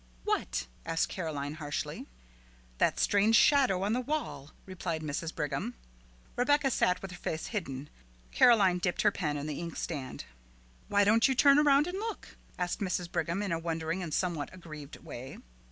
"What?" 0.23 0.65
asked 0.83 1.09
Caroline 1.09 1.53
harshly. 1.61 2.07
"That 2.79 2.97
strange 2.99 3.35
shadow 3.35 3.83
on 3.83 3.93
the 3.93 4.01
wall," 4.01 4.49
replied 4.65 5.03
Mrs. 5.03 5.31
Brigham. 5.35 5.75
Rebecca 6.35 6.71
sat 6.71 7.03
with 7.03 7.11
her 7.11 7.17
face 7.17 7.45
hidden; 7.53 7.87
Caroline 8.31 8.79
dipped 8.79 9.03
her 9.03 9.11
pen 9.11 9.37
in 9.37 9.45
the 9.45 9.59
inkstand. 9.59 10.25
"Why 10.87 11.03
don't 11.03 11.27
you 11.27 11.35
turn 11.35 11.59
around 11.59 11.85
and 11.85 11.99
look?" 11.99 12.29
asked 12.57 12.79
Mrs. 12.79 13.11
Brigham 13.11 13.43
in 13.43 13.51
a 13.51 13.59
wondering 13.59 14.01
and 14.01 14.11
somewhat 14.11 14.51
aggrieved 14.51 14.97
way. 15.03 15.37